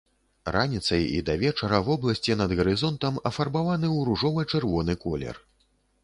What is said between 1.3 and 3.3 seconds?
вечара вобласці над гарызонтам